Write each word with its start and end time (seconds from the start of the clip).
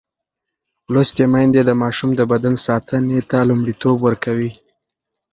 لوستې 0.93 1.25
میندې 1.33 1.61
د 1.65 1.71
ماشوم 1.81 2.11
د 2.15 2.21
بدن 2.31 2.55
ساتنې 2.65 3.19
ته 3.29 3.37
لومړیتوب 3.49 3.95
ورکوي. 4.03 4.51